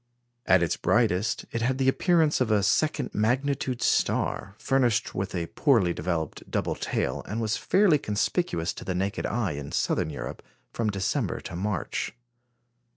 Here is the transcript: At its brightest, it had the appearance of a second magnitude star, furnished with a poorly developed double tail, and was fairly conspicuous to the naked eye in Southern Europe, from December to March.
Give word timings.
At 0.47 0.63
its 0.63 0.77
brightest, 0.77 1.45
it 1.51 1.61
had 1.61 1.77
the 1.77 1.87
appearance 1.87 2.41
of 2.41 2.49
a 2.49 2.63
second 2.63 3.11
magnitude 3.13 3.83
star, 3.83 4.55
furnished 4.57 5.13
with 5.13 5.35
a 5.35 5.45
poorly 5.45 5.93
developed 5.93 6.49
double 6.49 6.73
tail, 6.73 7.21
and 7.27 7.39
was 7.39 7.55
fairly 7.55 7.99
conspicuous 7.99 8.73
to 8.73 8.83
the 8.83 8.95
naked 8.95 9.27
eye 9.27 9.51
in 9.51 9.71
Southern 9.71 10.09
Europe, 10.09 10.41
from 10.73 10.89
December 10.89 11.39
to 11.41 11.55
March. 11.55 12.15